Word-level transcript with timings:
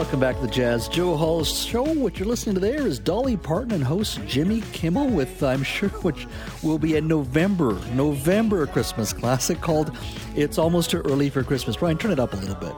Welcome 0.00 0.18
back 0.18 0.36
to 0.36 0.40
the 0.40 0.48
Jas 0.48 0.88
Johal 0.88 1.44
Show. 1.44 1.82
What 1.82 2.18
you're 2.18 2.26
listening 2.26 2.54
to 2.54 2.60
there 2.60 2.86
is 2.86 2.98
Dolly 2.98 3.36
Parton 3.36 3.72
and 3.72 3.84
host 3.84 4.18
Jimmy 4.26 4.62
Kimmel 4.72 5.08
with, 5.08 5.42
I'm 5.42 5.62
sure, 5.62 5.88
which 6.00 6.26
will 6.62 6.78
be 6.78 6.96
a 6.96 7.02
November, 7.02 7.78
November 7.92 8.66
Christmas 8.66 9.12
classic 9.12 9.60
called 9.60 9.94
It's 10.34 10.56
Almost 10.56 10.88
Too 10.92 11.02
Early 11.02 11.28
for 11.28 11.44
Christmas. 11.44 11.76
Brian, 11.76 11.98
turn 11.98 12.12
it 12.12 12.18
up 12.18 12.32
a 12.32 12.36
little 12.36 12.54
bit. 12.54 12.72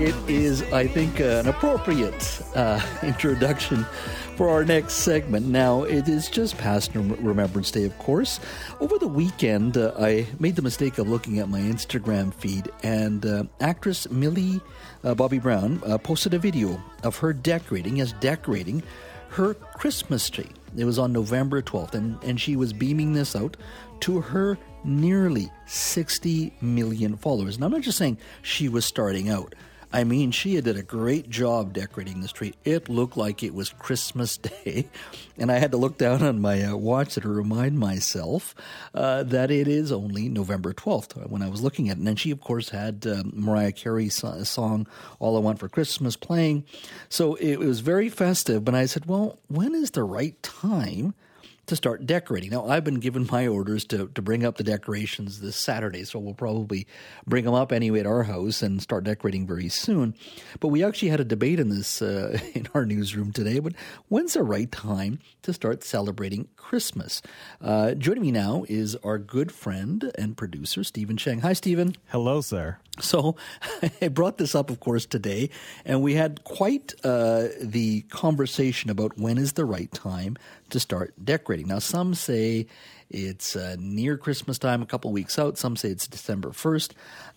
It 0.00 0.16
is, 0.30 0.62
I 0.72 0.86
think, 0.86 1.20
an 1.20 1.46
appropriate 1.46 2.42
uh, 2.54 2.80
introduction 3.02 3.84
for 4.34 4.48
our 4.48 4.64
next 4.64 4.94
segment. 4.94 5.44
Now, 5.46 5.82
it 5.82 6.08
is 6.08 6.30
just 6.30 6.56
past 6.56 6.94
Remembrance 6.94 7.70
Day, 7.70 7.84
of 7.84 7.98
course. 7.98 8.40
Over 8.80 8.96
the 8.96 9.06
weekend, 9.06 9.76
uh, 9.76 9.92
I 9.98 10.26
made 10.38 10.56
the 10.56 10.62
mistake 10.62 10.96
of 10.96 11.06
looking 11.06 11.38
at 11.38 11.50
my 11.50 11.60
Instagram 11.60 12.32
feed, 12.32 12.70
and 12.82 13.26
uh, 13.26 13.44
actress 13.60 14.10
Millie 14.10 14.62
uh, 15.04 15.14
Bobby 15.14 15.38
Brown 15.38 15.82
uh, 15.84 15.98
posted 15.98 16.32
a 16.32 16.38
video 16.38 16.82
of 17.04 17.18
her 17.18 17.34
decorating, 17.34 17.98
yes, 17.98 18.14
decorating 18.20 18.82
her 19.28 19.52
Christmas 19.52 20.30
tree. 20.30 20.48
It 20.78 20.86
was 20.86 20.98
on 20.98 21.12
November 21.12 21.60
12th, 21.60 21.92
and, 21.92 22.16
and 22.24 22.40
she 22.40 22.56
was 22.56 22.72
beaming 22.72 23.12
this 23.12 23.36
out 23.36 23.58
to 24.00 24.22
her 24.22 24.56
nearly 24.82 25.50
60 25.66 26.54
million 26.62 27.18
followers. 27.18 27.56
And 27.56 27.66
I'm 27.66 27.70
not 27.70 27.82
just 27.82 27.98
saying 27.98 28.16
she 28.40 28.70
was 28.70 28.86
starting 28.86 29.28
out. 29.28 29.54
I 29.92 30.04
mean, 30.04 30.30
she 30.30 30.60
did 30.60 30.76
a 30.76 30.82
great 30.82 31.28
job 31.30 31.72
decorating 31.72 32.20
this 32.20 32.30
tree. 32.30 32.54
It 32.64 32.88
looked 32.88 33.16
like 33.16 33.42
it 33.42 33.54
was 33.54 33.70
Christmas 33.70 34.36
Day, 34.64 34.88
and 35.36 35.50
I 35.50 35.58
had 35.58 35.72
to 35.72 35.76
look 35.76 35.98
down 35.98 36.22
on 36.22 36.40
my 36.40 36.62
uh, 36.62 36.76
watch 36.76 37.14
to 37.14 37.28
remind 37.28 37.78
myself 37.78 38.54
uh, 38.94 39.24
that 39.24 39.50
it 39.50 39.66
is 39.66 39.90
only 39.90 40.28
November 40.28 40.72
12th 40.72 41.28
when 41.28 41.42
I 41.42 41.48
was 41.48 41.60
looking 41.60 41.88
at 41.88 41.96
it. 41.96 41.98
And 41.98 42.06
then 42.06 42.16
she, 42.16 42.30
of 42.30 42.40
course, 42.40 42.68
had 42.68 43.04
uh, 43.06 43.24
Mariah 43.32 43.72
Carey's 43.72 44.14
song 44.14 44.86
"All 45.18 45.36
I 45.36 45.40
Want 45.40 45.58
for 45.58 45.68
Christmas" 45.68 46.16
playing, 46.16 46.64
so 47.08 47.34
it 47.34 47.56
was 47.56 47.80
very 47.80 48.08
festive. 48.08 48.64
But 48.64 48.76
I 48.76 48.86
said, 48.86 49.06
"Well, 49.06 49.38
when 49.48 49.74
is 49.74 49.90
the 49.90 50.04
right 50.04 50.40
time?" 50.42 51.14
To 51.70 51.76
start 51.76 52.04
decorating. 52.04 52.50
Now, 52.50 52.66
I've 52.66 52.82
been 52.82 52.98
given 52.98 53.28
my 53.30 53.46
orders 53.46 53.84
to, 53.84 54.08
to 54.16 54.20
bring 54.20 54.44
up 54.44 54.56
the 54.56 54.64
decorations 54.64 55.40
this 55.40 55.54
Saturday, 55.54 56.02
so 56.02 56.18
we'll 56.18 56.34
probably 56.34 56.84
bring 57.28 57.44
them 57.44 57.54
up 57.54 57.70
anyway 57.70 58.00
at 58.00 58.06
our 58.06 58.24
house 58.24 58.60
and 58.60 58.82
start 58.82 59.04
decorating 59.04 59.46
very 59.46 59.68
soon. 59.68 60.16
But 60.58 60.68
we 60.68 60.82
actually 60.82 61.10
had 61.10 61.20
a 61.20 61.24
debate 61.24 61.60
in 61.60 61.68
this 61.68 62.02
uh, 62.02 62.40
in 62.54 62.66
our 62.74 62.84
newsroom 62.84 63.30
today. 63.30 63.60
But 63.60 63.74
when's 64.08 64.32
the 64.32 64.42
right 64.42 64.72
time 64.72 65.20
to 65.42 65.52
start 65.52 65.84
celebrating 65.84 66.48
Christmas? 66.56 67.22
Uh, 67.60 67.94
joining 67.94 68.22
me 68.22 68.32
now 68.32 68.64
is 68.68 68.96
our 69.04 69.18
good 69.18 69.52
friend 69.52 70.10
and 70.18 70.36
producer 70.36 70.82
Steven 70.82 71.16
Chang. 71.16 71.42
Hi, 71.42 71.52
Stephen. 71.52 71.94
Hello, 72.08 72.40
sir. 72.40 72.78
So 73.00 73.36
I 74.02 74.08
brought 74.08 74.38
this 74.38 74.54
up, 74.54 74.70
of 74.70 74.80
course, 74.80 75.06
today, 75.06 75.50
and 75.84 76.02
we 76.02 76.14
had 76.14 76.44
quite 76.44 76.94
uh, 77.04 77.48
the 77.60 78.02
conversation 78.10 78.90
about 78.90 79.18
when 79.18 79.38
is 79.38 79.54
the 79.54 79.64
right 79.64 79.90
time 79.92 80.36
to 80.70 80.80
start 80.80 81.14
decorating. 81.22 81.68
Now, 81.68 81.78
some 81.78 82.14
say 82.14 82.66
it's 83.10 83.56
uh, 83.56 83.76
near 83.78 84.16
Christmas 84.16 84.58
time, 84.58 84.82
a 84.82 84.86
couple 84.86 85.10
weeks 85.10 85.38
out. 85.38 85.58
Some 85.58 85.76
say 85.76 85.90
it's 85.90 86.06
December 86.06 86.50
1st. 86.50 86.92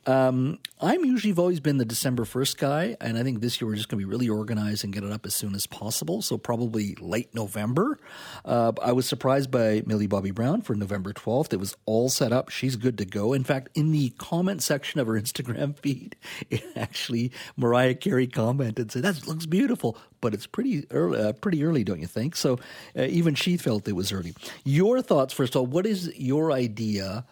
Um, 0.05 0.59
I'm 0.79 1.03
usually 1.03 1.31
have 1.31 1.39
always 1.39 1.59
been 1.59 1.77
the 1.77 1.85
December 1.85 2.25
1st 2.25 2.57
guy, 2.57 2.97
and 3.01 3.17
I 3.17 3.23
think 3.23 3.41
this 3.41 3.59
year 3.59 3.67
we're 3.67 3.75
just 3.75 3.89
going 3.89 3.99
to 3.99 4.05
be 4.05 4.09
really 4.09 4.29
organized 4.29 4.83
and 4.83 4.93
get 4.93 5.03
it 5.03 5.11
up 5.11 5.25
as 5.25 5.33
soon 5.33 5.55
as 5.55 5.65
possible. 5.65 6.21
So 6.21 6.37
probably 6.37 6.95
late 6.99 7.33
November. 7.33 7.97
Uh, 8.45 8.73
I 8.81 8.91
was 8.91 9.07
surprised 9.07 9.49
by 9.49 9.81
Millie 9.85 10.07
Bobby 10.07 10.31
Brown 10.31 10.61
for 10.61 10.75
November 10.75 11.11
12th. 11.11 11.53
It 11.53 11.59
was 11.59 11.75
all 11.85 12.09
set 12.09 12.31
up. 12.31 12.49
She's 12.49 12.75
good 12.75 12.97
to 12.99 13.05
go. 13.05 13.33
In 13.33 13.43
fact, 13.43 13.69
in 13.73 13.91
the 13.91 14.11
comment 14.17 14.61
section 14.61 14.99
of 14.99 15.07
her 15.07 15.13
Instagram 15.13 15.77
feed, 15.79 16.15
it 16.49 16.63
actually 16.75 17.31
Mariah 17.57 17.95
Carey 17.95 18.27
commented 18.27 18.91
said, 18.91 19.03
"That 19.03 19.27
looks 19.27 19.45
beautiful." 19.45 19.97
But 20.23 20.33
it's 20.33 20.47
pretty 20.47 20.87
early, 20.89 21.19
uh, 21.19 21.33
pretty 21.33 21.65
early, 21.65 21.83
don't 21.83 21.99
you 21.99 22.07
think? 22.07 22.37
So 22.37 22.59
uh, 22.97 23.03
even 23.03 23.35
she 23.35 23.57
felt 23.57 23.87
it 23.89 23.91
was 23.91 24.13
early. 24.13 24.33
Your 24.63 25.01
thoughts, 25.01 25.33
first 25.33 25.53
of 25.53 25.59
all. 25.59 25.65
What 25.65 25.85
is 25.85 26.09
your 26.17 26.53
idea 26.53 27.25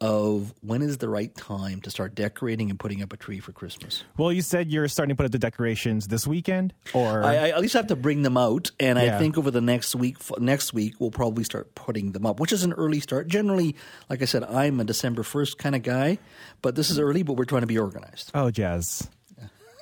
of 0.00 0.52
when 0.60 0.82
is 0.82 0.98
the 0.98 1.08
right 1.08 1.32
time 1.36 1.80
to 1.82 1.88
start 1.88 2.16
decorating 2.16 2.68
and 2.70 2.78
putting 2.80 3.00
up 3.00 3.12
a 3.12 3.16
tree 3.16 3.38
for 3.38 3.52
Christmas? 3.52 4.02
Well, 4.18 4.32
you 4.32 4.42
said 4.42 4.72
you're 4.72 4.88
starting 4.88 5.14
to 5.14 5.16
put 5.16 5.26
up 5.26 5.30
the 5.30 5.38
decorations 5.38 6.08
this 6.08 6.26
weekend, 6.26 6.74
or 6.92 7.22
I, 7.22 7.34
I 7.36 7.48
at 7.50 7.60
least 7.60 7.74
have 7.74 7.86
to 7.86 7.96
bring 7.96 8.22
them 8.22 8.36
out, 8.36 8.72
and 8.80 8.98
yeah. 8.98 9.14
I 9.14 9.18
think 9.20 9.38
over 9.38 9.52
the 9.52 9.60
next 9.60 9.94
week, 9.94 10.16
next 10.40 10.74
week 10.74 10.94
we'll 10.98 11.12
probably 11.12 11.44
start 11.44 11.76
putting 11.76 12.10
them 12.10 12.26
up, 12.26 12.40
which 12.40 12.52
is 12.52 12.64
an 12.64 12.72
early 12.72 12.98
start. 12.98 13.28
Generally, 13.28 13.76
like 14.10 14.20
I 14.20 14.24
said, 14.24 14.42
I'm 14.42 14.80
a 14.80 14.84
December 14.84 15.22
first 15.22 15.58
kind 15.58 15.76
of 15.76 15.84
guy, 15.84 16.18
but 16.62 16.74
this 16.74 16.90
is 16.90 16.98
early, 16.98 17.22
but 17.22 17.34
we're 17.34 17.44
trying 17.44 17.62
to 17.62 17.68
be 17.68 17.78
organized. 17.78 18.32
Oh, 18.34 18.50
Jas. 18.50 19.08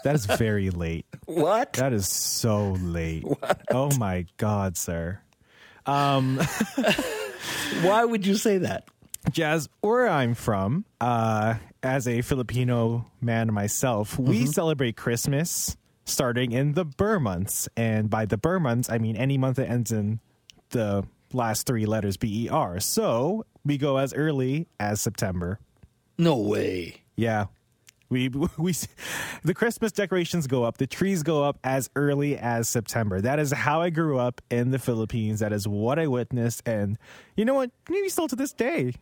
That 0.04 0.14
is 0.14 0.26
very 0.26 0.70
late. 0.70 1.06
what? 1.26 1.74
That 1.74 1.92
is 1.92 2.08
so 2.08 2.72
late. 2.72 3.24
What? 3.24 3.62
Oh 3.70 3.90
my 3.98 4.26
God, 4.36 4.76
sir. 4.76 5.20
Um, 5.86 6.40
Why 7.82 8.04
would 8.04 8.26
you 8.26 8.34
say 8.34 8.58
that? 8.58 8.88
Jas, 9.30 9.68
where 9.80 10.08
I'm 10.08 10.34
from, 10.34 10.84
uh, 11.00 11.54
as 11.82 12.08
a 12.08 12.22
Filipino 12.22 13.06
man 13.20 13.52
myself, 13.52 14.12
mm-hmm. 14.12 14.28
we 14.28 14.46
celebrate 14.46 14.96
Christmas 14.96 15.76
starting 16.04 16.52
in 16.52 16.72
the 16.72 16.84
Ber 16.84 17.20
months. 17.20 17.68
And 17.76 18.10
by 18.10 18.26
the 18.26 18.36
Ber 18.36 18.58
months, 18.58 18.90
I 18.90 18.98
mean 18.98 19.16
any 19.16 19.38
month 19.38 19.56
that 19.56 19.68
ends 19.68 19.92
in 19.92 20.20
the 20.70 21.04
last 21.32 21.66
three 21.66 21.86
letters 21.86 22.16
B 22.16 22.46
E 22.46 22.48
R. 22.48 22.80
So 22.80 23.44
we 23.64 23.78
go 23.78 23.96
as 23.96 24.12
early 24.14 24.68
as 24.78 25.00
September. 25.00 25.58
No 26.18 26.36
way. 26.36 27.02
Yeah. 27.16 27.46
We, 28.10 28.28
we, 28.58 28.74
the 29.42 29.54
Christmas 29.54 29.92
decorations 29.92 30.46
go 30.46 30.64
up, 30.64 30.78
the 30.78 30.86
trees 30.86 31.22
go 31.22 31.42
up 31.44 31.58
as 31.64 31.88
early 31.96 32.36
as 32.36 32.68
September. 32.68 33.20
That 33.20 33.38
is 33.38 33.52
how 33.52 33.80
I 33.80 33.90
grew 33.90 34.18
up 34.18 34.40
in 34.50 34.70
the 34.70 34.78
Philippines. 34.78 35.40
That 35.40 35.52
is 35.52 35.66
what 35.66 35.98
I 35.98 36.06
witnessed. 36.06 36.62
And 36.66 36.98
you 37.36 37.44
know 37.44 37.54
what? 37.54 37.70
Maybe 37.88 38.08
still 38.08 38.28
to 38.28 38.36
this 38.36 38.52
day, 38.52 38.92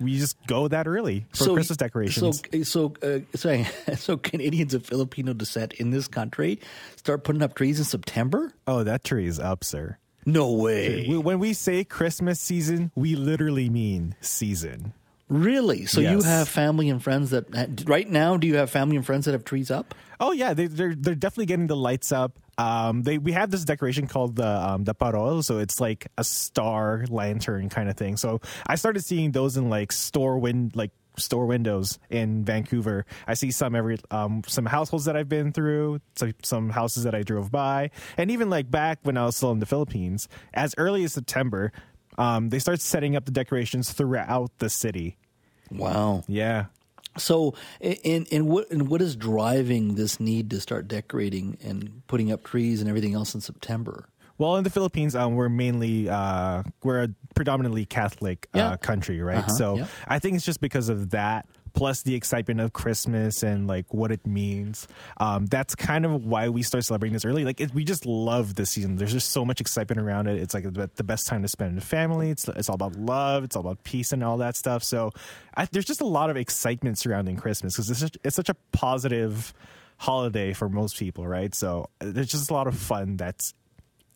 we 0.00 0.18
just 0.18 0.36
go 0.46 0.68
that 0.68 0.86
early 0.86 1.26
for 1.30 1.44
so, 1.44 1.54
Christmas 1.54 1.76
decorations. 1.76 2.42
So, 2.52 2.62
so, 2.62 2.94
uh, 3.02 3.20
sorry, 3.36 3.66
so 3.96 4.16
Canadians 4.16 4.74
of 4.74 4.84
Filipino 4.84 5.32
descent 5.32 5.74
in 5.74 5.90
this 5.90 6.08
country 6.08 6.60
start 6.96 7.24
putting 7.24 7.42
up 7.42 7.54
trees 7.54 7.78
in 7.78 7.84
September? 7.84 8.52
Oh, 8.66 8.82
that 8.82 9.04
tree 9.04 9.26
is 9.26 9.38
up, 9.38 9.64
sir. 9.64 9.98
No 10.24 10.52
way. 10.52 11.06
When 11.06 11.38
we 11.38 11.52
say 11.52 11.84
Christmas 11.84 12.40
season, 12.40 12.90
we 12.96 13.14
literally 13.14 13.70
mean 13.70 14.16
season. 14.20 14.92
Really? 15.28 15.86
So 15.86 16.00
yes. 16.00 16.12
you 16.12 16.22
have 16.22 16.48
family 16.48 16.88
and 16.88 17.02
friends 17.02 17.30
that 17.30 17.46
right 17.86 18.08
now? 18.08 18.36
Do 18.36 18.46
you 18.46 18.56
have 18.56 18.70
family 18.70 18.96
and 18.96 19.04
friends 19.04 19.24
that 19.24 19.32
have 19.32 19.44
trees 19.44 19.70
up? 19.70 19.94
Oh 20.20 20.32
yeah, 20.32 20.54
they, 20.54 20.64
are 20.64 20.68
they're, 20.68 20.94
they're 20.94 21.14
definitely 21.14 21.46
getting 21.46 21.66
the 21.66 21.76
lights 21.76 22.12
up. 22.12 22.38
Um, 22.58 23.02
they 23.02 23.18
we 23.18 23.32
have 23.32 23.50
this 23.50 23.64
decoration 23.64 24.06
called 24.06 24.36
the 24.36 24.46
um, 24.46 24.84
the 24.84 24.94
parol, 24.94 25.42
so 25.42 25.58
it's 25.58 25.80
like 25.80 26.06
a 26.16 26.24
star 26.24 27.04
lantern 27.10 27.68
kind 27.68 27.88
of 27.88 27.96
thing. 27.96 28.16
So 28.16 28.40
I 28.66 28.76
started 28.76 29.04
seeing 29.04 29.32
those 29.32 29.56
in 29.56 29.68
like 29.68 29.92
store 29.92 30.38
win 30.38 30.70
like 30.74 30.92
store 31.18 31.46
windows 31.46 31.98
in 32.08 32.44
Vancouver. 32.44 33.04
I 33.26 33.34
see 33.34 33.50
some 33.50 33.74
every 33.74 33.98
um, 34.10 34.42
some 34.46 34.66
households 34.66 35.06
that 35.06 35.16
I've 35.16 35.28
been 35.28 35.52
through, 35.52 36.00
some 36.42 36.70
houses 36.70 37.04
that 37.04 37.14
I 37.14 37.22
drove 37.22 37.50
by, 37.50 37.90
and 38.16 38.30
even 38.30 38.48
like 38.48 38.70
back 38.70 39.00
when 39.02 39.16
I 39.16 39.26
was 39.26 39.36
still 39.36 39.50
in 39.50 39.58
the 39.58 39.66
Philippines, 39.66 40.28
as 40.54 40.74
early 40.78 41.04
as 41.04 41.12
September, 41.12 41.72
um, 42.18 42.50
they 42.50 42.58
start 42.58 42.80
setting 42.80 43.16
up 43.16 43.24
the 43.24 43.32
decorations 43.32 43.92
throughout 43.92 44.50
the 44.58 44.70
city. 44.70 45.16
Wow. 45.70 46.24
Yeah. 46.28 46.66
So, 47.18 47.54
and 47.80 48.26
in 48.28 48.46
what 48.46 48.70
in 48.70 48.86
what 48.86 49.00
is 49.00 49.16
driving 49.16 49.94
this 49.94 50.20
need 50.20 50.50
to 50.50 50.60
start 50.60 50.86
decorating 50.86 51.56
and 51.62 52.02
putting 52.06 52.30
up 52.30 52.44
trees 52.44 52.80
and 52.80 52.88
everything 52.88 53.14
else 53.14 53.34
in 53.34 53.40
September? 53.40 54.08
Well, 54.38 54.56
in 54.56 54.64
the 54.64 54.70
Philippines, 54.70 55.16
um, 55.16 55.34
we're 55.34 55.48
mainly 55.48 56.08
uh, 56.10 56.62
we're 56.82 57.04
a 57.04 57.08
predominantly 57.34 57.86
Catholic 57.86 58.48
uh, 58.54 58.58
yeah. 58.58 58.76
country, 58.76 59.22
right? 59.22 59.38
Uh-huh, 59.38 59.48
so 59.48 59.76
yeah. 59.78 59.86
I 60.06 60.18
think 60.18 60.36
it's 60.36 60.44
just 60.44 60.60
because 60.60 60.88
of 60.90 61.10
that 61.10 61.46
plus 61.76 62.02
the 62.02 62.14
excitement 62.14 62.58
of 62.60 62.72
Christmas 62.72 63.42
and 63.42 63.68
like 63.68 63.92
what 63.92 64.10
it 64.10 64.26
means. 64.26 64.88
Um, 65.18 65.46
that's 65.46 65.74
kind 65.74 66.04
of 66.04 66.24
why 66.24 66.48
we 66.48 66.62
start 66.62 66.84
celebrating 66.84 67.12
this 67.12 67.24
early. 67.24 67.44
Like 67.44 67.60
it, 67.60 67.72
we 67.72 67.84
just 67.84 68.06
love 68.06 68.54
this 68.54 68.70
season. 68.70 68.96
There's 68.96 69.12
just 69.12 69.30
so 69.30 69.44
much 69.44 69.60
excitement 69.60 70.00
around 70.00 70.26
it. 70.26 70.40
It's 70.40 70.54
like 70.54 70.64
the 70.72 71.04
best 71.04 71.26
time 71.26 71.42
to 71.42 71.48
spend 71.48 71.76
with 71.76 71.84
family. 71.84 72.30
It's 72.30 72.48
it's 72.48 72.68
all 72.68 72.74
about 72.74 72.96
love. 72.96 73.44
It's 73.44 73.54
all 73.54 73.60
about 73.60 73.84
peace 73.84 74.12
and 74.12 74.24
all 74.24 74.38
that 74.38 74.56
stuff. 74.56 74.82
So 74.82 75.12
I, 75.54 75.66
there's 75.66 75.84
just 75.84 76.00
a 76.00 76.06
lot 76.06 76.30
of 76.30 76.36
excitement 76.36 76.98
surrounding 76.98 77.36
Christmas 77.36 77.74
because 77.74 77.90
it's 77.90 78.00
such, 78.00 78.16
it's 78.24 78.36
such 78.36 78.48
a 78.48 78.56
positive 78.72 79.52
holiday 79.98 80.54
for 80.54 80.68
most 80.68 80.98
people, 80.98 81.26
right? 81.26 81.54
So 81.54 81.90
there's 82.00 82.28
just 82.28 82.50
a 82.50 82.54
lot 82.54 82.66
of 82.66 82.76
fun 82.76 83.18
that's 83.18 83.52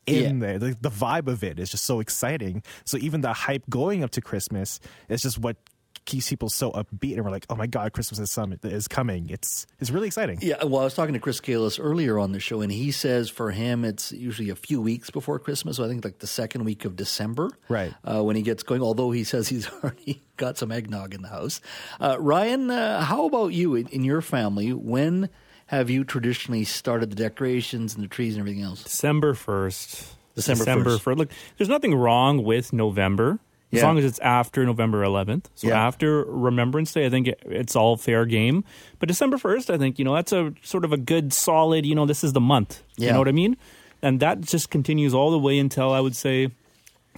in 0.06 0.40
yeah. 0.40 0.46
there. 0.46 0.58
The, 0.58 0.76
the, 0.80 0.90
vibe 0.90 1.28
of 1.28 1.44
it 1.44 1.58
is 1.58 1.70
just 1.70 1.84
so 1.84 2.00
exciting. 2.00 2.62
So 2.84 2.96
even 2.98 3.20
the 3.20 3.32
hype 3.32 3.68
going 3.68 4.02
up 4.02 4.10
to 4.12 4.20
Christmas 4.20 4.80
is 5.08 5.22
just 5.22 5.38
what 5.38 5.56
keeps 6.04 6.28
people 6.28 6.48
so 6.48 6.72
upbeat, 6.72 7.14
and 7.14 7.24
we're 7.24 7.30
like, 7.30 7.46
oh 7.50 7.56
my 7.56 7.66
god, 7.66 7.92
Christmas 7.92 8.18
is 8.18 8.30
summit 8.30 8.64
is 8.64 8.88
coming. 8.88 9.28
It's 9.30 9.66
it's 9.78 9.90
really 9.90 10.06
exciting. 10.06 10.38
Yeah, 10.40 10.64
well, 10.64 10.80
I 10.80 10.84
was 10.84 10.94
talking 10.94 11.14
to 11.14 11.20
Chris 11.20 11.40
Kalis 11.40 11.78
earlier 11.82 12.18
on 12.18 12.32
the 12.32 12.40
show, 12.40 12.60
and 12.60 12.72
he 12.72 12.90
says 12.90 13.30
for 13.30 13.50
him 13.50 13.84
it's 13.84 14.12
usually 14.12 14.50
a 14.50 14.56
few 14.56 14.80
weeks 14.80 15.10
before 15.10 15.38
Christmas. 15.38 15.76
So 15.76 15.84
I 15.84 15.88
think 15.88 16.04
like 16.04 16.18
the 16.18 16.26
second 16.26 16.64
week 16.64 16.84
of 16.84 16.96
December, 16.96 17.50
right, 17.68 17.94
uh, 18.04 18.22
when 18.22 18.36
he 18.36 18.42
gets 18.42 18.62
going. 18.62 18.82
Although 18.82 19.10
he 19.10 19.24
says 19.24 19.48
he's 19.48 19.68
already 19.84 20.22
got 20.36 20.58
some 20.58 20.72
eggnog 20.72 21.14
in 21.14 21.22
the 21.22 21.28
house. 21.28 21.60
Uh, 22.00 22.16
Ryan, 22.18 22.70
uh, 22.70 23.04
how 23.04 23.26
about 23.26 23.48
you 23.48 23.74
in, 23.74 23.86
in 23.88 24.04
your 24.04 24.20
family? 24.20 24.72
When 24.72 25.28
have 25.66 25.88
you 25.90 26.02
traditionally 26.04 26.64
started 26.64 27.10
the 27.10 27.16
decorations 27.16 27.94
and 27.94 28.02
the 28.02 28.08
trees 28.08 28.34
and 28.34 28.40
everything 28.40 28.62
else? 28.62 28.82
December 28.82 29.34
first. 29.34 30.16
December, 30.34 30.64
December 30.64 30.90
1st. 30.90 31.00
1st. 31.00 31.16
Look, 31.16 31.30
there's 31.58 31.68
nothing 31.68 31.94
wrong 31.94 32.44
with 32.44 32.72
November 32.72 33.40
as 33.72 33.78
yeah. 33.78 33.86
long 33.86 33.98
as 33.98 34.04
it's 34.04 34.18
after 34.18 34.64
November 34.64 35.02
11th. 35.02 35.44
So 35.54 35.68
yeah. 35.68 35.86
after 35.86 36.24
Remembrance 36.24 36.92
Day, 36.92 37.06
I 37.06 37.10
think 37.10 37.28
it, 37.28 37.40
it's 37.46 37.76
all 37.76 37.96
fair 37.96 38.26
game. 38.26 38.64
But 38.98 39.08
December 39.08 39.36
1st, 39.36 39.72
I 39.72 39.78
think, 39.78 39.98
you 39.98 40.04
know, 40.04 40.14
that's 40.14 40.32
a 40.32 40.52
sort 40.62 40.84
of 40.84 40.92
a 40.92 40.96
good, 40.96 41.32
solid, 41.32 41.86
you 41.86 41.94
know, 41.94 42.06
this 42.06 42.24
is 42.24 42.32
the 42.32 42.40
month. 42.40 42.82
Yeah. 42.96 43.08
You 43.08 43.12
know 43.12 43.18
what 43.20 43.28
I 43.28 43.32
mean? 43.32 43.56
And 44.02 44.20
that 44.20 44.40
just 44.40 44.70
continues 44.70 45.14
all 45.14 45.30
the 45.30 45.38
way 45.38 45.58
until 45.58 45.92
I 45.92 46.00
would 46.00 46.16
say 46.16 46.50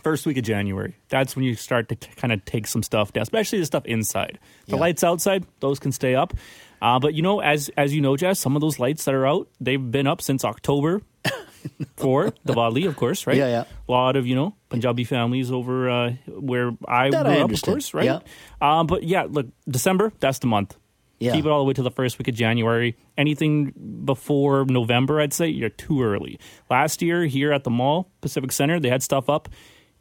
first 0.02 0.26
week 0.26 0.36
of 0.36 0.44
January. 0.44 0.94
That's 1.08 1.36
when 1.36 1.44
you 1.44 1.54
start 1.54 1.88
to 1.88 1.96
t- 1.96 2.10
kind 2.16 2.32
of 2.32 2.44
take 2.44 2.66
some 2.66 2.82
stuff 2.82 3.12
down, 3.12 3.22
especially 3.22 3.60
the 3.60 3.66
stuff 3.66 3.86
inside. 3.86 4.38
The 4.66 4.76
lights 4.76 5.04
outside, 5.04 5.46
those 5.60 5.78
can 5.78 5.92
stay 5.92 6.14
up. 6.14 6.34
Uh, 6.80 6.98
but 6.98 7.14
you 7.14 7.22
know, 7.22 7.40
as 7.40 7.70
as 7.76 7.94
you 7.94 8.00
know, 8.00 8.16
Jess, 8.16 8.40
some 8.40 8.56
of 8.56 8.60
those 8.60 8.80
lights 8.80 9.04
that 9.04 9.14
are 9.14 9.26
out, 9.26 9.48
they've 9.60 9.90
been 9.90 10.08
up 10.08 10.20
since 10.20 10.44
October 10.44 11.00
for 11.96 12.32
the 12.44 12.54
Diwali, 12.54 12.86
of 12.86 12.96
course, 12.96 13.26
right? 13.26 13.36
Yeah, 13.36 13.48
yeah. 13.48 13.64
A 13.88 13.92
lot 13.92 14.16
of 14.16 14.26
you 14.26 14.34
know 14.34 14.54
Punjabi 14.68 15.04
families 15.04 15.50
over 15.50 15.90
uh, 15.90 16.12
where 16.26 16.72
I 16.86 17.10
that 17.10 17.24
grew 17.24 17.34
I 17.34 17.40
up, 17.40 17.50
of 17.50 17.62
course, 17.62 17.94
right? 17.94 18.04
Yeah. 18.04 18.20
Uh, 18.60 18.84
but 18.84 19.02
yeah, 19.04 19.26
look, 19.28 19.46
December, 19.68 20.12
that's 20.20 20.38
the 20.38 20.46
month. 20.46 20.76
Yeah. 21.18 21.32
Keep 21.32 21.46
it 21.46 21.50
all 21.50 21.60
the 21.60 21.64
way 21.64 21.74
to 21.74 21.82
the 21.82 21.90
first 21.90 22.18
week 22.18 22.26
of 22.26 22.34
January. 22.34 22.96
Anything 23.16 23.72
before 24.04 24.64
November, 24.64 25.20
I'd 25.20 25.32
say 25.32 25.46
you're 25.46 25.68
too 25.68 26.02
early. 26.02 26.40
Last 26.68 27.00
year 27.00 27.26
here 27.26 27.52
at 27.52 27.62
the 27.62 27.70
mall, 27.70 28.10
Pacific 28.20 28.50
Centre, 28.50 28.80
they 28.80 28.88
had 28.88 29.04
stuff 29.04 29.30
up 29.30 29.48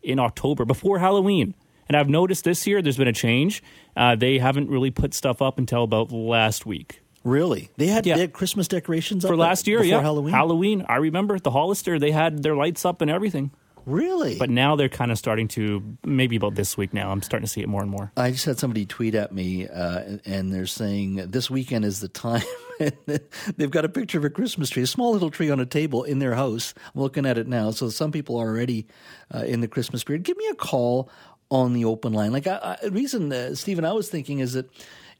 in 0.02 0.18
October 0.18 0.66
before 0.66 0.98
Halloween. 0.98 1.54
And 1.88 1.96
I've 1.96 2.10
noticed 2.10 2.44
this 2.44 2.66
year 2.66 2.82
there's 2.82 2.98
been 2.98 3.08
a 3.08 3.14
change. 3.14 3.62
Uh, 3.96 4.16
they 4.16 4.40
haven't 4.40 4.70
really 4.70 4.90
put 4.90 5.14
stuff 5.14 5.44
up 5.44 5.60
until 5.60 5.84
about 5.84 6.12
last 6.12 6.66
week. 6.66 7.01
Really? 7.24 7.70
They 7.78 7.88
had, 7.88 8.06
yeah. 8.06 8.16
they 8.16 8.22
had 8.22 8.34
Christmas 8.34 8.68
decorations 8.68 9.26
for 9.26 9.36
last 9.36 9.68
year. 9.68 9.84
Yeah, 9.84 10.02
Halloween. 10.02 10.34
Halloween. 10.34 10.86
I 10.88 10.98
remember 10.98 11.38
the 11.40 11.52
Hollister. 11.52 12.00
They 12.00 12.12
had 12.12 12.42
their 12.44 12.56
lights 12.56 12.86
up 12.86 13.02
and 13.02 13.12
everything. 13.12 13.52
Really? 13.86 14.38
But 14.38 14.50
now 14.50 14.76
they're 14.76 14.90
kind 14.90 15.12
of 15.12 15.18
starting 15.18 15.48
to, 15.50 15.98
maybe 16.06 16.36
about 16.36 16.56
this 16.56 16.78
week 16.78 16.94
now, 16.94 17.12
I'm 17.12 17.22
starting 17.22 17.46
to 17.46 17.52
see 17.52 17.62
it 17.62 17.70
more 17.70 17.82
and 17.82 17.90
more. 17.90 18.12
I 18.16 18.32
just 18.32 18.46
had 18.46 18.60
somebody 18.60 18.86
tweet 18.86 19.16
at 19.16 19.32
me, 19.32 19.68
uh, 19.68 20.18
and 20.26 20.54
they're 20.54 20.68
saying 20.68 21.16
this 21.16 21.50
weekend 21.50 21.86
is 21.86 22.00
the 22.00 22.08
time. 22.08 22.44
They've 23.58 23.72
got 23.72 23.86
a 23.86 23.90
picture 23.90 24.18
of 24.18 24.26
a 24.26 24.30
Christmas 24.30 24.70
tree, 24.70 24.84
a 24.84 24.88
small 24.88 25.12
little 25.14 25.32
tree 25.32 25.50
on 25.50 25.60
a 25.60 25.66
table 25.66 26.04
in 26.04 26.20
their 26.20 26.36
house. 26.36 26.74
I'm 26.94 27.02
looking 27.02 27.26
at 27.26 27.38
it 27.38 27.48
now. 27.48 27.72
So 27.72 27.90
some 27.90 28.12
people 28.12 28.38
are 28.38 28.48
already 28.48 28.88
uh, 29.34 29.40
in 29.40 29.62
the 29.62 29.68
Christmas 29.68 30.04
period. 30.04 30.24
Give 30.24 30.38
me 30.38 30.48
a 30.48 30.56
call 30.56 31.10
on 31.52 31.74
the 31.74 31.86
open 31.86 32.14
line. 32.14 32.32
Like, 32.32 32.48
I, 32.48 32.78
I, 32.82 32.88
reason, 32.88 33.32
uh, 33.32 33.54
Steven, 33.54 33.86
I 33.86 33.92
was 33.92 34.10
thinking 34.10 34.40
is 34.40 34.54
that 34.54 34.68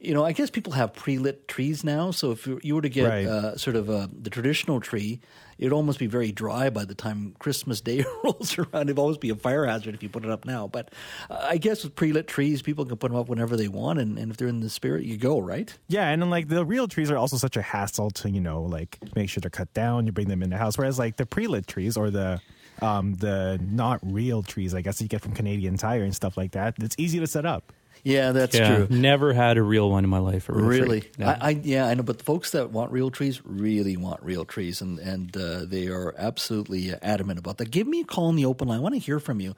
you 0.02 0.14
know, 0.14 0.24
I 0.24 0.32
guess 0.32 0.50
people 0.50 0.72
have 0.72 0.92
pre-lit 0.94 1.46
trees 1.46 1.84
now. 1.84 2.10
So 2.10 2.32
if 2.32 2.46
you 2.46 2.74
were 2.74 2.82
to 2.82 2.88
get 2.88 3.08
right. 3.08 3.24
uh, 3.24 3.56
sort 3.56 3.76
of 3.76 3.88
uh, 3.88 4.08
the 4.12 4.30
traditional 4.30 4.80
tree, 4.80 5.20
it'd 5.58 5.72
almost 5.72 6.00
be 6.00 6.08
very 6.08 6.32
dry 6.32 6.70
by 6.70 6.84
the 6.84 6.94
time 6.94 7.36
Christmas 7.38 7.80
Day 7.80 8.04
rolls 8.24 8.58
around. 8.58 8.88
It'd 8.88 8.98
always 8.98 9.16
be 9.16 9.30
a 9.30 9.36
fire 9.36 9.64
hazard 9.64 9.94
if 9.94 10.02
you 10.02 10.08
put 10.08 10.24
it 10.24 10.30
up 10.30 10.44
now. 10.44 10.66
But 10.66 10.92
uh, 11.30 11.46
I 11.48 11.56
guess 11.56 11.84
with 11.84 11.94
pre-lit 11.94 12.26
trees, 12.26 12.62
people 12.62 12.84
can 12.84 12.96
put 12.96 13.12
them 13.12 13.20
up 13.20 13.28
whenever 13.28 13.56
they 13.56 13.68
want, 13.68 14.00
and, 14.00 14.18
and 14.18 14.32
if 14.32 14.38
they're 14.38 14.48
in 14.48 14.58
the 14.58 14.70
spirit, 14.70 15.04
you 15.04 15.16
go 15.16 15.38
right. 15.38 15.72
Yeah, 15.86 16.08
and 16.08 16.20
then 16.20 16.30
like 16.30 16.48
the 16.48 16.64
real 16.64 16.88
trees 16.88 17.08
are 17.08 17.16
also 17.16 17.36
such 17.36 17.56
a 17.56 17.62
hassle 17.62 18.10
to 18.10 18.30
you 18.30 18.40
know 18.40 18.62
like 18.62 18.98
make 19.14 19.30
sure 19.30 19.40
they're 19.40 19.50
cut 19.50 19.72
down. 19.72 20.06
You 20.06 20.12
bring 20.12 20.28
them 20.28 20.42
in 20.42 20.50
the 20.50 20.58
house, 20.58 20.76
whereas 20.76 20.98
like 20.98 21.16
the 21.16 21.26
pre-lit 21.26 21.68
trees 21.68 21.96
or 21.96 22.10
the 22.10 22.40
um, 22.82 23.14
the 23.14 23.60
not 23.62 24.00
real 24.02 24.42
trees, 24.42 24.74
I 24.74 24.82
guess 24.82 25.00
you 25.00 25.08
get 25.08 25.22
from 25.22 25.32
Canadian 25.32 25.76
Tire 25.76 26.02
and 26.02 26.14
stuff 26.14 26.36
like 26.36 26.52
that. 26.52 26.74
It's 26.80 26.96
easy 26.98 27.20
to 27.20 27.26
set 27.26 27.46
up. 27.46 27.72
Yeah, 28.04 28.32
that's 28.32 28.56
yeah, 28.56 28.76
true. 28.76 28.86
Never 28.90 29.32
had 29.32 29.58
a 29.58 29.62
real 29.62 29.88
one 29.88 30.02
in 30.02 30.10
my 30.10 30.18
life. 30.18 30.48
really? 30.48 31.04
No. 31.18 31.26
I, 31.26 31.38
I, 31.40 31.50
yeah, 31.50 31.86
I 31.86 31.94
know. 31.94 32.02
But 32.02 32.18
the 32.18 32.24
folks 32.24 32.50
that 32.50 32.70
want 32.70 32.90
real 32.90 33.10
trees 33.10 33.40
really 33.44 33.96
want 33.96 34.22
real 34.22 34.44
trees, 34.44 34.80
and 34.80 34.98
and 34.98 35.36
uh, 35.36 35.64
they 35.64 35.86
are 35.86 36.12
absolutely 36.18 36.92
adamant 36.94 37.38
about 37.38 37.58
that. 37.58 37.70
Give 37.70 37.86
me 37.86 38.00
a 38.00 38.04
call 38.04 38.26
on 38.26 38.36
the 38.36 38.44
open 38.44 38.68
line. 38.68 38.78
I 38.78 38.82
want 38.82 38.94
to 38.94 39.00
hear 39.00 39.20
from 39.20 39.40
you. 39.40 39.54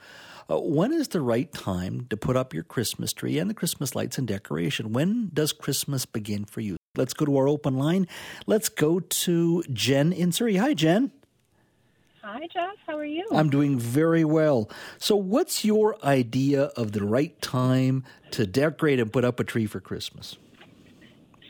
Uh, 0.51 0.59
when 0.59 0.93
is 0.93 1.09
the 1.09 1.23
right 1.23 1.51
time 1.55 2.07
to 2.11 2.19
put 2.19 2.37
up 2.37 2.53
your 2.53 2.65
Christmas 2.65 3.15
tree 3.15 3.39
and 3.39 3.49
the 3.49 3.55
Christmas 3.55 3.95
lights 3.95 4.19
and 4.19 4.29
decoration? 4.29 4.93
When 4.93 5.31
does 5.33 5.55
Christmas 5.55 6.05
begin 6.05 6.45
for 6.45 6.61
you? 6.61 6.77
Let's 6.97 7.15
go 7.15 7.25
to 7.25 7.37
our 7.39 7.49
open 7.49 7.79
line. 7.79 8.07
Let's 8.47 8.69
go 8.69 9.01
to 9.01 9.63
Jen 9.73 10.13
in 10.13 10.33
Surrey. 10.33 10.57
Hi, 10.57 10.75
Jen. 10.75 11.13
Hi, 12.27 12.49
Jeff. 12.51 12.77
How 12.87 12.97
are 12.97 13.05
you? 13.05 13.27
I'm 13.33 13.51
doing 13.51 13.79
very 13.79 14.25
well. 14.25 14.71
So, 14.97 15.15
what's 15.15 15.63
your 15.63 16.03
idea 16.03 16.63
of 16.75 16.93
the 16.93 17.05
right 17.05 17.39
time 17.43 18.03
to 18.31 18.47
decorate 18.47 18.99
and 18.99 19.13
put 19.13 19.27
up 19.27 19.41
a 19.41 19.45
tree 19.45 19.67
for 19.67 19.79
Christmas? 19.79 20.39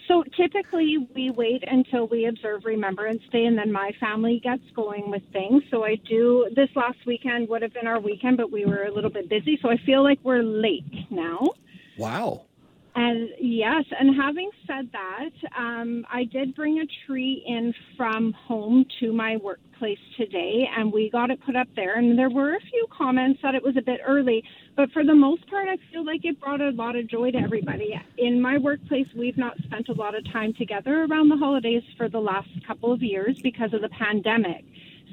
So, 0.09 0.25
typically, 0.37 0.99
we 1.15 1.31
wait 1.31 1.63
until 1.65 2.09
we 2.09 2.27
observe 2.27 2.65
Remembrance 2.65 3.23
Day, 3.31 3.45
and 3.45 3.57
then 3.57 3.71
my 3.71 3.93
family 4.01 4.41
gets 4.43 4.65
going 4.75 5.13
with 5.13 5.23
things. 5.33 5.63
So, 5.71 5.85
I 5.85 5.95
do 5.95 6.51
this 6.57 6.71
last 6.75 6.99
weekend 7.07 7.49
would 7.51 7.63
have 7.63 7.73
been 7.73 7.87
our 7.87 8.01
weekend, 8.01 8.37
but 8.37 8.51
we 8.51 8.65
were 8.65 8.83
a 8.83 8.93
little 8.93 9.11
bit 9.11 9.29
busy. 9.29 9.57
So, 9.63 9.71
I 9.71 9.77
feel 9.87 10.03
like 10.03 10.19
we're 10.25 10.43
late 10.43 11.09
now. 11.09 11.51
Wow. 11.97 12.47
And 12.97 13.31
yes, 13.41 13.85
and 13.99 14.15
having 14.15 14.51
said 14.69 14.89
that, 14.93 15.31
um, 15.59 16.07
I 16.13 16.25
did 16.25 16.55
bring 16.55 16.79
a 16.79 16.87
tree 17.07 17.43
in 17.45 17.75
from 17.97 18.33
home 18.47 18.85
to 19.01 19.13
my 19.13 19.37
workplace 19.37 19.99
today, 20.17 20.69
and 20.77 20.93
we 20.93 21.11
got 21.11 21.31
it 21.31 21.41
put 21.45 21.57
up 21.57 21.67
there. 21.75 21.99
And 21.99 22.17
there 22.17 22.31
were 22.31 22.55
a 22.55 22.61
few 22.61 22.87
comments 22.97 23.41
that 23.43 23.57
it 23.57 23.65
was 23.65 23.77
a 23.77 23.83
bit 23.83 23.99
early, 24.07 24.45
but 24.77 24.93
for 24.93 25.03
the 25.05 25.15
most 25.15 25.49
part, 25.51 25.67
I 25.69 25.77
feel 25.93 26.07
like 26.07 26.25
it 26.25 26.41
brought 26.41 26.61
a 26.61 26.71
lot 26.71 26.95
of 26.95 27.09
joy 27.09 27.33
to 27.33 27.39
everybody. 27.39 28.01
In 28.19 28.41
my 28.41 28.59
workplace, 28.59 29.09
we've 29.17 29.39
not 29.39 29.59
spent 29.65 29.89
a 29.89 29.95
lot 29.95 30.15
of 30.17 30.25
time 30.33 30.55
together 30.55 31.05
around 31.11 31.31
the 31.31 31.37
holidays 31.37 31.83
for 31.97 32.09
the 32.09 32.21
last 32.21 32.49
couple 32.65 32.93
of 32.93 33.03
years 33.03 33.37
because 33.43 33.75
of 33.75 33.81
the 33.81 33.89
pandemic. 33.89 34.65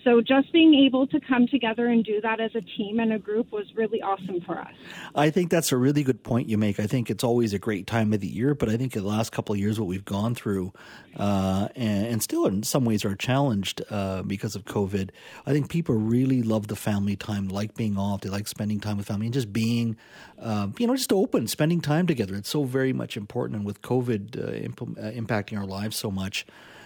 So 0.03 0.21
just 0.21 0.51
being 0.51 0.74
able 0.74 1.06
to 1.07 1.19
come 1.19 1.47
together 1.47 1.87
and 1.87 2.04
do 2.04 2.21
that 2.21 2.40
as 2.40 2.52
a 2.56 2.61
team 2.61 2.99
and 2.99 3.14
a 3.14 3.19
group 3.19 3.52
was 3.52 3.66
really 3.76 4.02
awesome 4.02 4.42
for 4.42 4.57
us. 4.57 4.73
I 5.14 5.30
think 5.30 5.52
that's 5.52 5.71
a 5.71 5.78
really 5.78 6.04
good 6.04 6.23
point 6.23 6.49
you 6.49 6.57
make. 6.57 6.80
I 6.80 6.87
think 6.87 7.09
it's 7.09 7.23
always 7.23 7.54
a 7.54 7.59
great 7.59 7.87
time 7.87 8.14
of 8.14 8.19
the 8.19 8.28
year, 8.28 8.56
but 8.56 8.69
I 8.69 8.78
think 8.78 8.95
in 8.95 9.04
the 9.04 9.07
last 9.07 9.31
couple 9.31 9.54
of 9.54 9.59
years, 9.59 9.80
what 9.80 9.87
we've 9.87 10.06
gone 10.06 10.33
through, 10.33 10.73
uh, 11.18 11.68
and, 11.76 12.07
and, 12.07 12.21
still 12.21 12.45
in 12.45 12.64
some 12.64 12.85
ways 12.85 13.04
are 13.04 13.16
challenged 13.16 13.81
uh, 13.90 14.21
because 14.23 14.56
of 14.56 14.66
COVID, 14.66 15.09
I 15.45 15.52
think 15.52 15.69
people 15.69 15.95
really 15.95 16.42
love 16.42 16.68
the 16.68 16.76
family 16.76 17.16
time, 17.16 17.49
like 17.49 17.76
being 17.76 17.97
off, 17.97 18.21
they 18.21 18.30
like 18.30 18.47
spending 18.47 18.80
time 18.80 18.97
with 18.97 19.07
family, 19.07 19.28
and 19.28 19.33
just 19.33 19.52
being, 19.52 19.97
uh, 20.40 20.68
you 20.78 20.87
know, 20.87 20.95
just 20.95 21.11
open, 21.11 21.47
spending 21.47 21.81
time 21.81 22.07
together. 22.07 22.35
It's 22.35 22.49
so 22.49 22.64
very 22.64 22.94
much 22.94 23.18
important, 23.18 23.57
and 23.57 23.66
with 23.66 23.81
COVID 23.81 24.37
uh, 24.37 24.52
imp- 24.54 24.81
uh, 24.81 25.11
impacting 25.11 25.57
our 25.57 25.66
lives 25.66 25.97
so 25.97 26.09
much. 26.09 26.45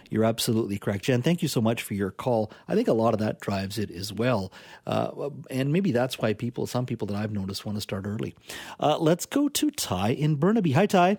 You're 0.10 0.24
absolutely 0.24 0.78
correct. 0.78 1.06
Jen, 1.06 1.22
thank 1.22 1.42
you 1.42 1.48
so 1.48 1.62
much 1.62 1.82
for 1.82 1.94
your 1.94 2.12
call. 2.12 2.52
I 2.68 2.76
think 2.76 2.88
a 2.88 2.94
lot 2.94 3.14
of 3.14 3.20
that 3.20 3.40
drives 3.40 3.78
it 3.78 3.90
as 3.92 4.14
well. 4.14 4.52
Uh, 4.86 5.30
and 5.50 5.72
maybe 5.72 5.92
that's 5.92 6.20
why 6.20 6.34
people, 6.34 6.68
some 6.68 6.86
people 6.86 7.08
that 7.08 7.16
I've 7.16 7.32
noticed, 7.32 7.66
want 7.66 7.78
to 7.78 7.82
start 7.82 8.06
early. 8.06 8.36
Uh, 8.80 8.98
let's 8.98 9.26
go 9.26 9.50
to 9.50 9.72
Ty 9.72 10.10
in 10.10 10.36
Burnaby. 10.36 10.74
Hi, 10.74 10.86
Ty. 10.86 11.18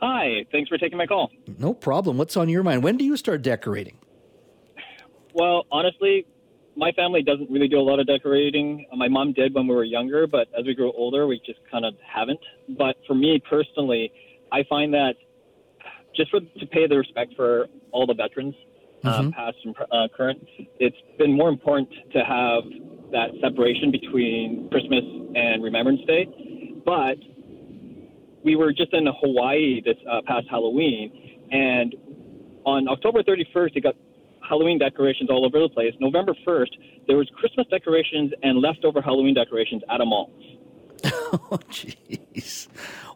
Hi. 0.00 0.44
Thanks 0.52 0.68
for 0.68 0.78
taking 0.78 0.98
my 0.98 1.06
call. 1.06 1.30
No 1.58 1.72
problem. 1.72 2.18
What's 2.18 2.36
on 2.36 2.48
your 2.48 2.62
mind? 2.62 2.82
When 2.82 2.96
do 2.96 3.04
you 3.04 3.16
start 3.16 3.42
decorating? 3.42 3.96
Well, 5.32 5.64
honestly, 5.70 6.26
my 6.76 6.92
family 6.92 7.22
doesn't 7.22 7.50
really 7.50 7.68
do 7.68 7.78
a 7.78 7.82
lot 7.82 7.98
of 7.98 8.06
decorating. 8.06 8.86
My 8.94 9.08
mom 9.08 9.32
did 9.32 9.54
when 9.54 9.66
we 9.66 9.74
were 9.74 9.84
younger, 9.84 10.26
but 10.26 10.48
as 10.58 10.66
we 10.66 10.74
grow 10.74 10.92
older, 10.92 11.26
we 11.26 11.40
just 11.44 11.58
kind 11.70 11.84
of 11.84 11.94
haven't. 12.06 12.40
But 12.76 12.96
for 13.06 13.14
me 13.14 13.42
personally, 13.48 14.12
I 14.52 14.64
find 14.68 14.92
that 14.94 15.14
just 16.16 16.30
for 16.30 16.40
to 16.40 16.66
pay 16.66 16.86
the 16.86 16.96
respect 16.96 17.34
for 17.36 17.66
all 17.92 18.06
the 18.06 18.14
veterans, 18.14 18.54
uh, 19.04 19.20
mm-hmm. 19.20 19.30
past 19.30 19.56
and 19.64 19.74
uh, 19.92 20.08
current. 20.16 20.44
It's 20.78 20.96
been 21.18 21.32
more 21.32 21.48
important 21.48 21.88
to 22.12 22.24
have 22.24 22.64
that 23.12 23.30
separation 23.40 23.90
between 23.90 24.68
Christmas 24.70 25.04
and 25.34 25.62
Remembrance 25.62 26.00
Day. 26.06 26.28
But 26.84 27.18
we 28.44 28.56
were 28.56 28.72
just 28.72 28.92
in 28.92 29.06
Hawaii 29.06 29.82
this 29.84 29.96
uh, 30.10 30.20
past 30.26 30.46
Halloween, 30.50 31.48
and 31.50 31.94
on 32.64 32.88
October 32.88 33.22
31st, 33.22 33.76
it 33.76 33.80
got 33.82 33.94
Halloween 34.48 34.78
decorations 34.78 35.30
all 35.30 35.44
over 35.44 35.60
the 35.60 35.68
place. 35.68 35.94
November 36.00 36.34
1st, 36.46 37.06
there 37.06 37.16
was 37.16 37.28
Christmas 37.34 37.66
decorations 37.68 38.32
and 38.42 38.60
leftover 38.60 39.00
Halloween 39.00 39.34
decorations 39.34 39.82
at 39.90 40.00
a 40.00 40.04
mall. 40.04 40.30
oh, 41.04 41.58
jeez. 41.70 42.68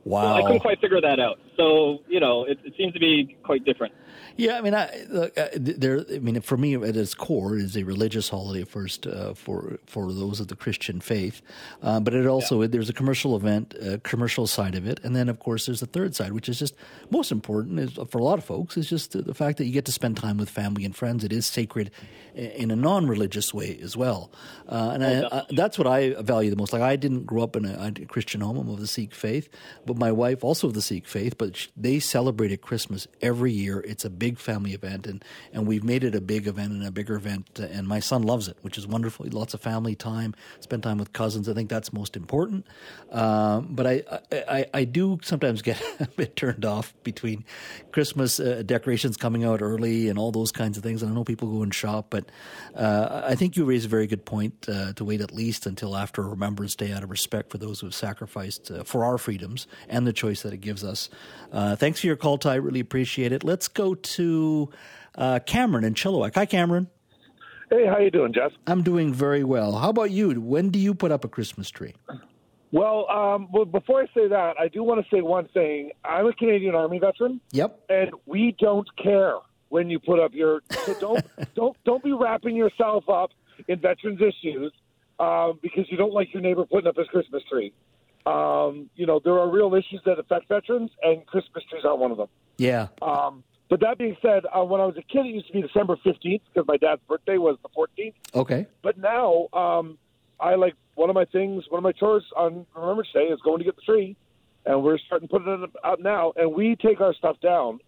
Wow. 0.05 0.23
Well, 0.23 0.35
I 0.35 0.43
couldn't 0.43 0.61
quite 0.61 0.81
figure 0.81 1.01
that 1.01 1.21
out. 1.21 1.39
So, 1.57 1.99
you 2.09 2.21
know, 2.21 2.45
it, 2.45 2.59
it 2.65 2.75
seems 2.77 2.93
to 2.95 3.01
be 3.01 3.37
quite 3.43 3.65
different. 3.65 3.95
Yeah, 4.41 4.57
I 4.57 4.63
mean, 4.63 4.75
I, 4.75 5.05
look, 5.11 5.37
uh, 5.39 5.49
there. 5.55 6.03
I 6.11 6.19
mean, 6.19 6.41
for 6.41 6.57
me, 6.57 6.75
at 6.75 6.97
its 6.97 7.13
core, 7.13 7.59
it 7.59 7.63
is 7.63 7.77
a 7.77 7.83
religious 7.83 8.31
holiday 8.31 8.65
first 8.65 9.07
uh, 9.07 9.35
for 9.35 9.79
for 9.85 10.11
those 10.11 10.41
of 10.41 10.49
the 10.49 10.57
Christian 10.57 10.99
faith, 10.99 11.43
uh, 11.83 12.01
but 12.01 12.15
it 12.15 12.27
also 12.27 12.63
yeah. 12.63 12.69
there's 12.69 12.89
a 12.89 12.95
commercial 12.95 13.37
event, 13.37 13.75
a 13.83 13.99
commercial 13.99 14.47
side 14.47 14.75
of 14.77 14.87
it, 14.87 14.99
and 15.05 15.15
then 15.15 15.29
of 15.29 15.41
course 15.41 15.67
there's 15.67 15.81
the 15.81 15.87
third 15.87 16.17
side, 16.17 16.33
which 16.33 16.49
is 16.49 16.59
just 16.59 16.75
most 17.11 17.31
important 17.31 17.79
is 17.81 17.99
for 18.09 18.17
a 18.17 18.25
lot 18.25 18.39
of 18.39 18.45
folks 18.45 18.79
is 18.79 18.89
just 18.89 19.13
the 19.13 19.35
fact 19.35 19.59
that 19.59 19.67
you 19.67 19.73
get 19.73 19.85
to 19.85 19.93
spend 19.93 20.17
time 20.17 20.39
with 20.39 20.49
family 20.49 20.87
and 20.87 20.97
friends. 20.97 21.23
It 21.23 21.35
is 21.35 21.45
sacred 21.45 21.91
in 22.35 22.71
a 22.71 22.77
non-religious 22.77 23.53
way 23.53 23.79
as 23.83 23.95
well, 23.95 24.33
uh, 24.71 24.93
and 24.95 25.03
oh, 25.03 25.29
I, 25.31 25.39
I, 25.41 25.45
that's 25.51 25.77
what 25.77 25.87
I 25.87 26.15
value 26.23 26.49
the 26.49 26.57
most. 26.57 26.73
Like 26.73 26.81
I 26.81 26.97
didn't 26.97 27.27
grow 27.27 27.43
up 27.43 27.57
in 27.57 27.67
a, 27.67 27.93
a 27.95 28.07
Christian 28.07 28.41
home; 28.41 28.57
I'm 28.57 28.71
of 28.71 28.81
the 28.81 28.87
Sikh 28.87 29.15
faith, 29.15 29.51
but 29.85 29.99
my 29.99 30.11
wife 30.11 30.43
also 30.43 30.69
of 30.69 30.73
the 30.73 30.81
Sikh 30.81 31.07
faith, 31.07 31.37
but 31.37 31.69
they 31.77 31.99
celebrated 31.99 32.63
Christmas 32.63 33.07
every 33.21 33.53
year. 33.53 33.81
It's 33.81 34.07
a 34.07 34.11
big 34.11 34.30
family 34.39 34.73
event, 34.73 35.07
and, 35.07 35.25
and 35.53 35.67
we've 35.67 35.85
made 35.85 36.05
it 36.05 36.15
a 36.15 36.21
big 36.21 36.47
event 36.47 36.73
and 36.73 36.87
a 36.87 36.91
bigger 36.91 37.15
event. 37.15 37.59
And 37.59 37.87
my 37.87 38.01
son 38.01 38.23
loves 38.23 38.49
it, 38.49 38.57
which 38.63 38.79
is 38.79 38.87
wonderful. 38.87 39.27
Lots 39.31 39.55
of 39.55 39.61
family 39.61 39.95
time, 39.95 40.35
spend 40.61 40.83
time 40.83 40.99
with 40.99 41.13
cousins. 41.13 41.49
I 41.49 41.55
think 41.55 41.69
that's 41.69 41.93
most 41.93 42.17
important. 42.17 42.67
Um, 43.11 43.69
but 43.71 43.87
I, 43.87 44.03
I, 44.33 44.67
I 44.73 44.85
do 44.85 45.19
sometimes 45.23 45.63
get 45.63 45.81
a 46.01 46.07
bit 46.07 46.37
turned 46.37 46.65
off 46.65 46.95
between 47.03 47.45
Christmas 47.93 48.41
uh, 48.41 48.63
decorations 48.65 49.17
coming 49.17 49.45
out 49.45 49.63
early 49.63 50.09
and 50.09 50.19
all 50.19 50.33
those 50.33 50.53
kinds 50.53 50.77
of 50.77 50.83
things. 50.83 51.03
And 51.03 51.11
I 51.11 51.15
know 51.15 51.25
people 51.25 51.49
go 51.49 51.63
and 51.63 51.75
shop, 51.75 52.07
but 52.11 52.27
uh, 52.75 53.23
I 53.25 53.35
think 53.35 53.57
you 53.57 53.65
raise 53.65 53.85
a 53.85 53.89
very 53.89 54.07
good 54.07 54.25
point 54.25 54.69
uh, 54.69 54.93
to 54.95 55.05
wait 55.05 55.21
at 55.21 55.33
least 55.33 55.67
until 55.67 55.97
after 55.97 56.23
Remembrance 56.23 56.75
Day 56.75 56.93
out 56.93 57.03
of 57.03 57.11
respect 57.11 57.51
for 57.51 57.59
those 57.59 57.81
who 57.81 57.87
have 57.87 57.95
sacrificed 57.95 58.71
uh, 58.71 58.85
for 58.85 59.05
our 59.05 59.19
freedoms 59.19 59.67
and 59.89 60.07
the 60.07 60.13
choice 60.13 60.43
that 60.43 60.53
it 60.53 60.61
gives 60.61 60.85
us. 60.85 61.09
Uh, 61.53 61.77
thanks 61.77 62.01
for 62.01 62.07
your 62.07 62.17
call, 62.17 62.39
Ty. 62.39 62.57
Really 62.57 62.81
appreciate 62.81 63.33
it. 63.33 63.45
Let's 63.45 63.69
go 63.69 63.95
to 63.95 64.20
uh, 65.15 65.41
Cameron 65.47 65.85
in 65.85 65.95
Chilliwack. 65.95 66.35
Hi, 66.35 66.47
Cameron. 66.47 66.89
Hey, 67.71 67.87
how 67.87 67.99
you 67.99 68.11
doing, 68.11 68.33
Jeff? 68.33 68.53
I'm 68.67 68.83
doing 68.83 69.15
very 69.15 69.45
well. 69.45 69.79
How 69.79 69.91
about 69.91 70.11
you? 70.11 70.41
When 70.41 70.71
do 70.71 70.79
you 70.79 70.93
put 70.95 71.13
up 71.13 71.25
a 71.25 71.29
Christmas 71.29 71.71
tree? 71.71 71.95
Well, 72.73 73.09
um, 73.11 73.49
well, 73.53 73.65
before 73.65 74.03
I 74.03 74.07
say 74.15 74.29
that, 74.29 74.55
I 74.59 74.69
do 74.69 74.83
want 74.83 75.05
to 75.05 75.11
say 75.15 75.21
one 75.23 75.49
thing. 75.49 75.91
I'm 76.05 76.27
a 76.27 76.33
Canadian 76.33 76.75
Army 76.75 76.99
veteran. 76.99 77.41
Yep. 77.53 77.81
And 77.89 78.11
we 78.27 78.57
don't 78.59 78.89
care 78.97 79.35
when 79.69 79.89
you 79.89 79.99
put 79.99 80.21
up 80.21 80.35
your. 80.35 80.61
So 80.85 80.95
don't 80.95 81.25
don't 81.55 81.77
don't 81.85 82.03
be 82.03 82.13
wrapping 82.13 82.57
yourself 82.57 83.09
up 83.09 83.31
in 83.69 83.81
veterans 83.81 84.21
issues 84.21 84.73
um, 85.19 85.59
because 85.63 85.87
you 85.91 85.97
don't 85.97 86.13
like 86.13 86.33
your 86.33 86.43
neighbor 86.43 86.65
putting 86.65 86.89
up 86.89 86.97
his 86.97 87.07
Christmas 87.09 87.43
tree. 87.51 87.73
Um, 88.27 88.91
you 88.97 89.07
know, 89.07 89.21
there 89.23 89.39
are 89.39 89.49
real 89.51 89.75
issues 89.75 90.01
that 90.05 90.19
affect 90.19 90.49
veterans, 90.49 90.91
and 91.03 91.25
Christmas 91.27 91.65
trees 91.71 91.85
aren't 91.85 92.01
one 92.01 92.11
of 92.11 92.19
them. 92.19 92.29
Yeah. 92.59 92.89
Um, 93.01 93.43
but 93.71 93.81
that 93.81 93.99
being 93.99 94.17
said, 94.21 94.43
uh, 94.47 94.65
when 94.65 94.81
I 94.81 94.85
was 94.85 94.97
a 94.97 95.03
kid, 95.03 95.27
it 95.27 95.29
used 95.29 95.47
to 95.47 95.53
be 95.53 95.63
December 95.63 95.97
15th 96.05 96.41
because 96.53 96.67
my 96.67 96.77
dad's 96.77 97.01
birthday 97.09 97.39
was 97.39 97.57
the 97.63 97.69
14th. 97.69 98.15
Okay. 98.35 98.67
But 98.83 98.99
now, 98.99 99.47
um, 99.53 99.97
I 100.41 100.57
like 100.57 100.75
one 100.97 101.09
of 101.09 101.15
my 101.15 101.25
things, 101.25 101.65
one 101.69 101.79
of 101.79 101.85
my 101.85 101.93
chores 101.93 102.25
on 102.37 102.67
Remembrance 102.75 103.11
Day 103.15 103.27
is 103.27 103.41
going 103.43 103.59
to 103.59 103.65
get 103.65 103.77
the 103.77 103.83
tree, 103.83 104.17
and 104.67 104.83
we're 104.83 104.99
starting 104.99 105.29
to 105.29 105.33
put 105.33 105.47
it 105.47 105.71
up 105.85 106.01
now. 106.01 106.33
And 106.35 106.53
we 106.53 106.75
take 106.75 107.01
our 107.01 107.15
stuff 107.15 107.37
down 107.41 107.79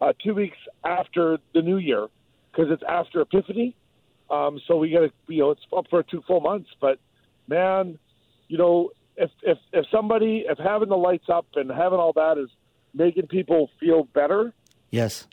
uh, 0.00 0.12
two 0.24 0.34
weeks 0.34 0.56
after 0.84 1.38
the 1.54 1.62
New 1.62 1.78
Year 1.78 2.08
because 2.50 2.72
it's 2.72 2.82
after 2.88 3.20
Epiphany. 3.20 3.76
Um, 4.30 4.60
so 4.66 4.76
we 4.76 4.90
got 4.90 5.00
to, 5.00 5.12
you 5.28 5.38
know, 5.38 5.50
it's 5.52 5.62
up 5.74 5.86
for 5.88 6.02
two 6.02 6.22
full 6.26 6.40
months. 6.40 6.68
But 6.80 6.98
man, 7.46 7.96
you 8.48 8.58
know, 8.58 8.90
if 9.16 9.30
if 9.42 9.58
if 9.72 9.86
somebody 9.92 10.46
if 10.48 10.58
having 10.58 10.88
the 10.88 10.96
lights 10.96 11.28
up 11.28 11.46
and 11.54 11.70
having 11.70 11.98
all 11.98 12.12
that 12.14 12.38
is 12.38 12.50
making 12.92 13.28
people 13.28 13.70
feel 13.78 14.04
better, 14.04 14.52
yes, 14.90 15.26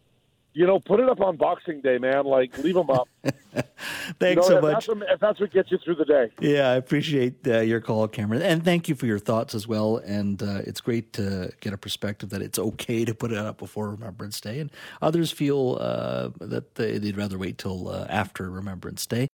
you 0.56 0.66
know, 0.66 0.80
put 0.80 1.02
it 1.02 1.10
up 1.10 1.20
on 1.20 1.36
Boxing 1.36 1.82
Day, 1.82 1.98
man. 1.98 2.24
Like, 2.24 2.58
leave 2.60 2.76
them 2.76 2.90
up. 2.90 3.10
Thanks 3.24 3.36
you 4.22 4.36
know, 4.36 4.42
so 4.42 4.58
if 4.58 4.62
much. 4.62 4.74
That's 4.74 4.88
what, 4.88 4.98
if 5.10 5.20
that's 5.20 5.40
what 5.42 5.52
gets 5.52 5.70
you 5.70 5.78
through 5.84 5.96
the 5.96 6.06
day. 6.06 6.32
Yeah, 6.40 6.70
I 6.70 6.76
appreciate 6.76 7.46
uh, 7.46 7.60
your 7.60 7.82
call, 7.82 8.08
Cameron, 8.08 8.42
and 8.42 8.64
thank 8.64 8.88
you 8.88 8.96
for 8.96 9.06
your 9.06 9.20
thoughts 9.20 9.54
as 9.54 9.68
well. 9.68 9.98
And 9.98 10.42
uh, 10.42 10.62
it's 10.66 10.80
great 10.80 11.12
to 11.14 11.52
get 11.60 11.74
a 11.74 11.78
perspective 11.78 12.30
that 12.30 12.42
it's 12.42 12.58
okay 12.58 13.04
to 13.04 13.14
put 13.14 13.34
it 13.34 13.38
up 13.38 13.58
before 13.58 13.90
Remembrance 13.90 14.40
Day, 14.40 14.62
and 14.62 14.72
others 15.02 15.30
feel 15.30 15.78
uh, 15.82 16.30
that 16.40 16.76
they'd 16.76 17.18
rather 17.18 17.38
wait 17.38 17.58
till 17.58 17.90
uh, 17.90 18.08
after 18.10 18.50
Remembrance 18.50 19.06
Day. 19.06 19.28